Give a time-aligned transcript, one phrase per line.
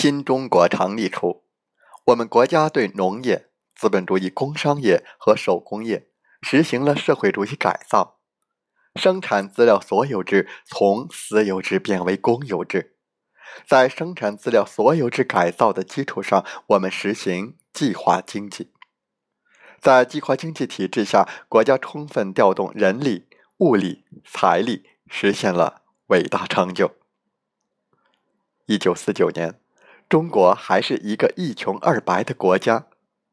[0.00, 1.42] 新中国成立初，
[2.04, 6.08] 我们国家对农业、资本主义工商业和手工业。
[6.40, 8.20] 实行了社会主义改造，
[8.94, 12.94] 生产资料所有制从私有制变为公有制。
[13.66, 18.70] 在生产资料所有制改造的基础上，我们实行计划经济。
[19.80, 23.26] 在计划经济体制下，国家充分调动人力、
[23.56, 26.94] 物力、财力，实现了伟大成就。
[28.66, 29.60] 一九四九年，
[30.08, 32.86] 中国还是一个一穷二白的国家。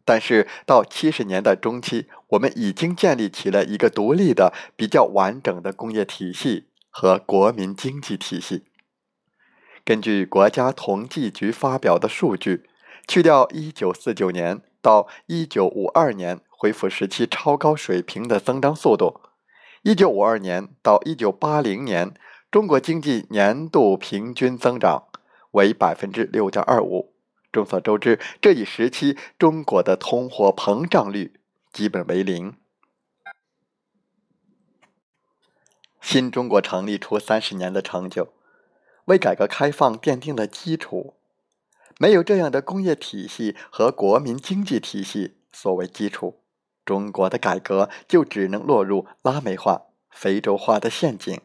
[0.04, 8.66] 但是到七十年代中期，我们已经建立起了一个独立的、比较完整的工业体系和国民经济体系。
[9.84, 12.70] 根据国家统计局发表的数据，
[13.08, 19.22] 去掉一九四九年到一九五二年恢复时期超高水平的增长速度，
[19.82, 22.14] 一九五二年到一九八零年，
[22.52, 25.06] 中国经济年度平均增长
[25.56, 27.14] 为百分之六点二五。
[27.52, 31.40] 众所周知，这一时期中国的通货膨胀率
[31.72, 32.54] 基本为零。
[36.02, 38.34] 新中国成立初三十年的成就，
[39.06, 41.16] 为改革开放奠定了基础。
[41.98, 46.42] 没有这样的工业体系和国民经济体系作为基础，
[46.84, 51.40] 中国的改革就只能落入拉美化、非洲化的陷阱，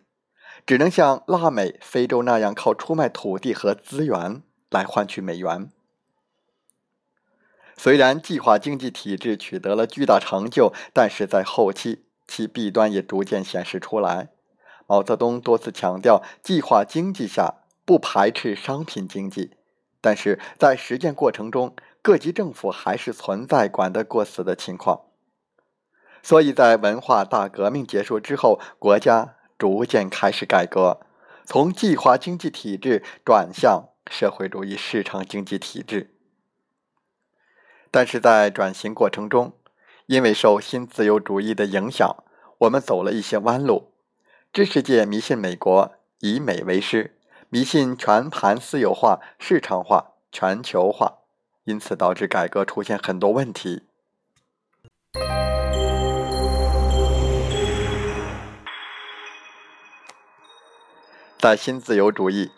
[0.70, 5.68] 只能像拉美、非洲那样靠出卖土地和资源来换取美元。
[7.76, 14.28] 虽然计划经济体制取得了巨大成就，但是在后期其弊端也逐渐显示出来。
[14.86, 17.54] 毛泽东多次强调，计划经济下
[17.84, 19.56] 不排斥商品经济，
[20.00, 25.00] 但是在实践过程中，各级政府还是存在管得过死的情况。
[26.22, 31.00] 所以在文化大革命结束之后，国家逐渐开始改革，
[31.44, 36.14] 从计划经济体制转向社会主义市场经济体制。
[37.90, 39.52] 但是在转型过程中，
[40.06, 42.24] 因为受新自由主义的影响，
[42.60, 43.92] 我们走了一些弯路。
[44.50, 47.18] 知识界迷信美国以美为师，
[47.50, 51.18] 迷信全盘私有化、市场化、全球化，
[51.64, 53.82] 因此导致改革出现很多问题。
[61.40, 62.50] 在新自由主义、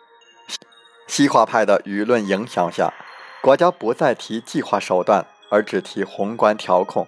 [1.07, 2.93] 西化派的舆论影响下。
[3.41, 7.07] 国家不再提计划手段，而只提宏观调控，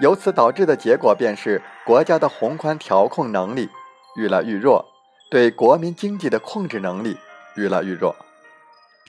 [0.00, 3.68] 由此导致的结果便是国家的宏观调控能力
[4.16, 4.86] 愈来愈弱，
[5.30, 7.18] 对国民经济的控制能力
[7.56, 8.16] 愈来愈弱，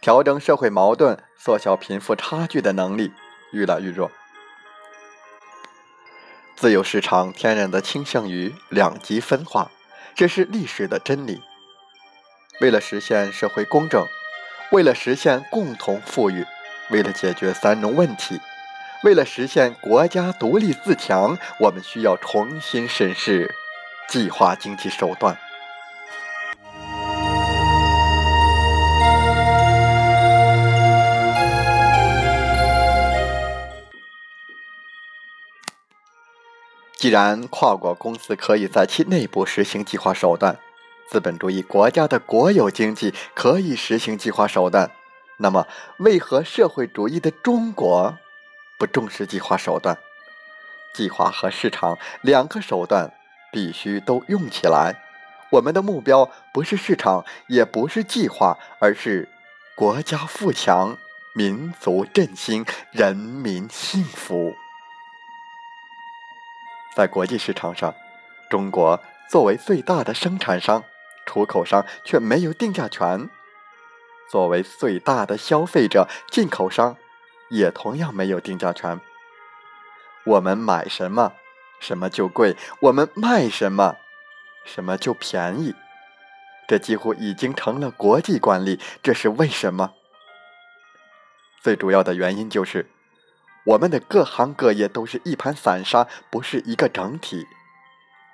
[0.01, 3.13] 调整社会矛盾、缩小贫富差距的能力
[3.51, 4.11] 愈来愈弱。
[6.57, 9.71] 自由市场天然的倾向于两极分化，
[10.17, 11.43] 这是历史的真理。
[12.59, 14.03] 为了实现社会公正。
[14.69, 16.45] 为了实现共同富裕，
[16.89, 18.37] 为了解决三农问题，
[19.01, 23.55] 为了实现国家独立自强，我们需要重新审视
[24.09, 25.37] 计划经济手段。
[36.97, 40.57] 既然跨国公司可以在其内部实行计划手段，
[41.11, 44.89] 资本主义国家的国有经济可以实行计划手段，
[45.37, 45.67] 那么
[45.99, 48.17] 为何社会主义的中国
[48.79, 49.95] 不重视计划手段？
[50.95, 53.13] 计划和市场两个手段
[53.51, 54.95] 必须都用起来。
[55.51, 59.29] 我们的目标不是市场，也不是计划，而是
[59.75, 60.97] 国家富强、
[61.35, 64.55] 民族振兴、人民幸福。
[66.97, 67.93] 在国际市场上，
[68.49, 68.99] 中国
[69.29, 70.83] 作为最大的生产商。
[71.27, 73.29] 出口商却没有定价权，
[74.31, 76.97] 作为最大的消费者，进口商
[77.49, 78.99] 也同样没有定价权。
[80.25, 81.33] 我们买什么，
[81.79, 83.97] 什么就贵；我们卖什么，
[84.65, 85.75] 什么就便宜。
[86.67, 88.79] 这几乎已经成了国际惯例。
[89.03, 89.93] 这是为什么？
[91.61, 92.89] 最主要的原因就是，
[93.67, 97.45] 我们的各行各业都是一盘散沙，不是一个整体。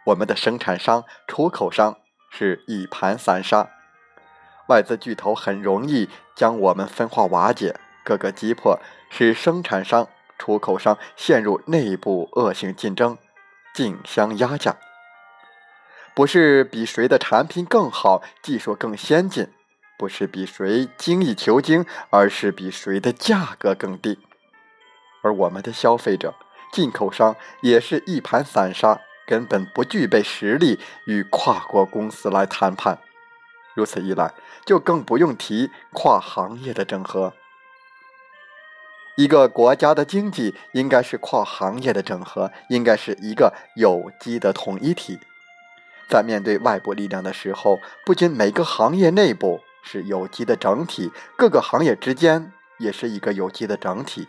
[0.05, 1.97] 我们的生产商、出口商。
[2.35, 3.69] 是一盘散沙，
[4.67, 8.79] 外资巨头很容易将我们分化瓦解，各个击破，
[9.11, 10.09] 使生产商、
[10.39, 13.19] 出口商陷入内部恶性竞争，
[13.75, 14.77] 竞相压价。
[16.15, 19.53] 不是比谁的产品更好，技术更先进，
[19.99, 24.17] 不是比谁精益求精，而是比谁的价格更低。
[25.23, 26.35] 而我们的消费者、
[26.71, 32.99] 进口商也是一盘散沙，根本不具备实力与跨国公司来谈判。
[33.73, 34.33] 如此一来，
[34.65, 37.33] 就更不用提跨行业的整合。
[39.15, 45.19] 一个国家的经济应该是跨行业的整合，应该是一个有机的统一体。
[46.09, 54.27] 在面对外部力量的时候，不仅每个行业内部是有机的整体，各个行业之间也是一个有机的整体。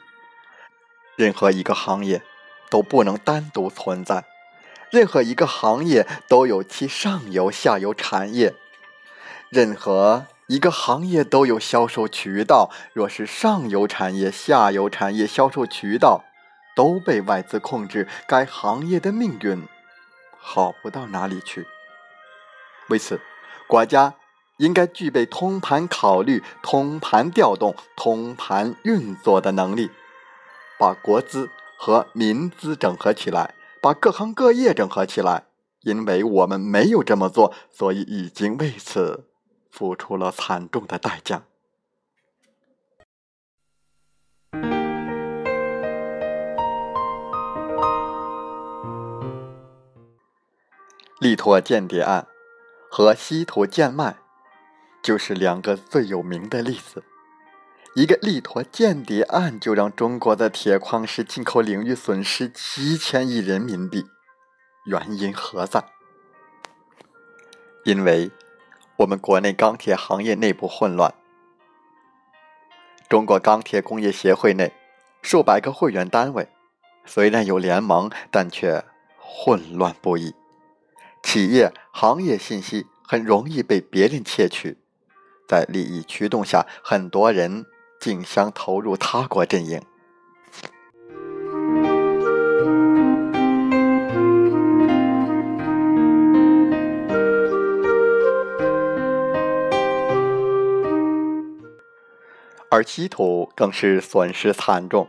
[1.17, 2.23] 任何一个行业
[2.71, 4.25] 都不能单独存在，
[4.91, 8.55] 任何一个行业都有其上游、下游产业，
[9.49, 12.71] 任何一个行业都有销售渠道。
[12.93, 16.25] 若是上游产业、下游产业销售渠道
[16.75, 19.67] 都被外资控制，该行业的命运
[20.39, 21.67] 好不到哪里去。
[22.89, 23.21] 为此，
[23.67, 24.15] 国家
[24.59, 29.91] 应该具备通盘考虑、通盘调动、通盘运作的能力，
[30.79, 35.47] 把国资和民资整合起来，把各行各业整合起来。
[35.81, 39.29] 因为我们没有这么做，所以已经为此
[39.71, 41.43] 付出了惨重的代价。
[51.21, 52.29] 力托间谍案。
[52.97, 54.19] 和稀土贱卖
[55.03, 57.03] 就是两个最有名的例子。
[57.95, 64.05] 一个力拓间谍案就让中国的铁矿石进口领域损失七千亿人民币，
[64.85, 65.85] 原因何在？
[67.85, 68.33] 因为
[68.97, 71.15] 我们国内钢铁行业内部混乱。
[73.09, 74.73] 中国钢铁工业协会内
[75.23, 76.49] 数百个会员单位，
[77.05, 78.85] 虽然有联盟，但却
[79.17, 80.35] 混乱不已。
[81.23, 84.79] 企业行业信息很容易被别人窃取，
[85.47, 87.65] 在利益驱动下，很多人
[88.05, 89.81] 竞相投入他国阵营。
[102.69, 105.09] 而稀土更是损失惨重，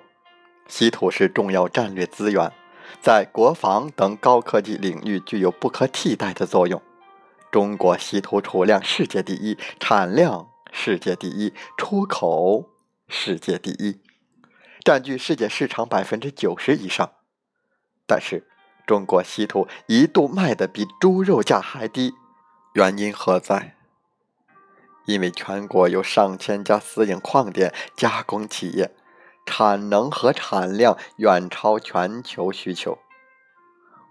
[0.69, 2.49] 稀土是重要战略资源。
[3.01, 6.81] 在国防等高科技领域具有不可替代的作用。
[7.51, 12.63] 中国稀土储量世界第一，产量世界第一，出口
[13.07, 14.01] 世界第一，
[14.83, 17.13] 占据世界市场百分之九十以上。
[18.07, 18.47] 但是，
[18.85, 22.13] 中国稀土一度卖的比猪肉价还低，
[22.73, 23.75] 原因何在？
[25.05, 28.95] 因为全国有上千家私营矿点加工企业。
[29.47, 32.97] 产能和产量远超全球需求，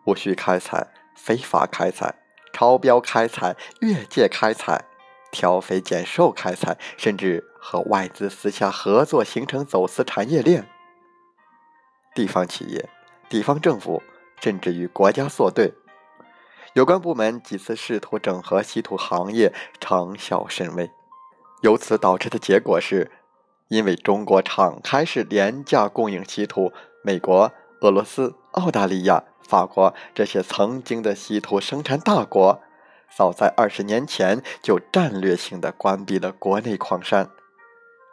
[0.06, 2.14] 无序开采、非法开采、
[2.52, 4.84] 超标开采、越界开采、
[5.34, 10.66] 挑肥拣瘦开采，甚至和外资私下合作，形成走私产业链。
[12.14, 12.88] 地方企业、
[13.28, 14.00] 地方政府
[14.40, 15.74] 甚至与国家作对，
[16.74, 20.88] 有关部门几次试图整合稀土行业，成效甚微。
[21.62, 23.10] 由此导致的结果是。
[23.68, 26.70] 因为中国敞开式廉价供应稀土，
[27.02, 27.50] 美国、
[27.80, 32.60] 俄罗斯、澳大利亚、法国这些曾经的稀土生产大国，
[33.16, 37.30] 早在二十年前就战略性的关闭了国内矿山，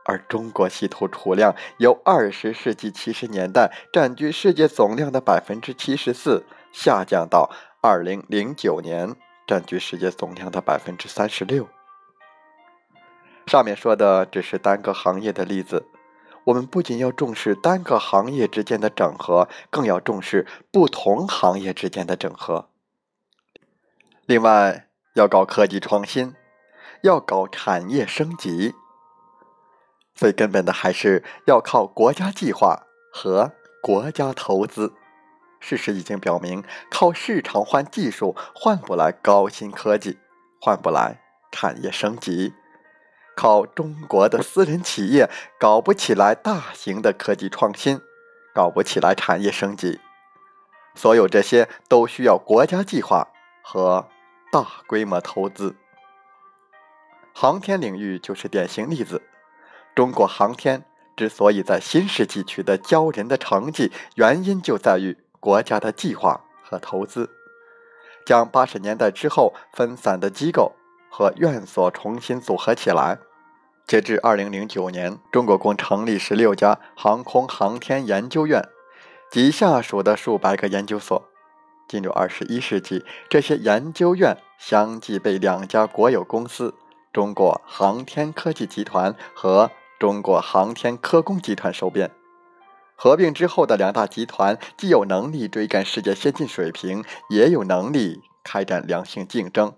[0.06, 7.50] 而中国稀土储量由二十世纪七十年代占据世界总量的百分之七十四，下降到
[7.82, 9.16] 二零零九年
[9.48, 11.68] 占据世界总量的百分之三十六。
[13.48, 15.88] 上面说的只是单个行业的例子，
[16.44, 22.70] 我们不仅要重视单个行业之间的整合，更要重视不同行业之间的整合。
[24.28, 26.36] 另外，要搞科技创新，
[27.02, 28.74] 要搞产业升级，
[30.16, 33.52] 最根本的还是要靠国家计划和
[33.82, 34.94] 国家投资。
[35.60, 40.18] 事实已经表明，靠市场换技术换不来高新科技，
[40.60, 42.54] 换不来产业升级。
[43.36, 48.00] 靠中国的私人企业搞不起来大型的科技创新，
[48.56, 50.00] 搞不起来产业升级，
[50.96, 53.28] 所有这些都需要国家计划
[53.62, 54.08] 和
[54.52, 55.76] 大规模投资。
[57.34, 59.22] 航天领域就是典型例子。
[59.96, 60.84] 中国航天
[61.16, 67.30] 之所以在新世纪取得骄人的成绩，原因就在于国家的计划和投资，
[68.26, 70.74] 将八十年代之后分散的机构。
[71.14, 73.20] 和院所重新组合起来。
[73.86, 78.70] 截至二零零九年，中国共成立十六家航空航天研究院
[79.30, 81.31] 及下属的数百个研究所。
[81.88, 86.74] 进入二十一世纪，这些研究院相继被两家国有公司——
[87.12, 89.70] 中国航天科技集团和
[90.00, 92.10] 中国航天科工集团收编。
[92.96, 99.74] 合并之后的两大集团既有能力追赶世界先进水平，也有能力开展良性竞争，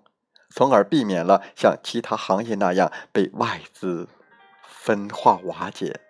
[0.49, 4.09] 从而避免了像其他行业那样被外资
[4.67, 6.01] 分化瓦解。